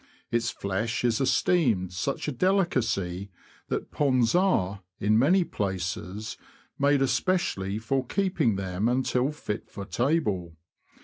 [0.31, 3.29] Its flesh is esteemed such a delicacy
[3.67, 6.37] that ponds are, in many places,
[6.79, 10.57] made especially for keeping them until fit for table.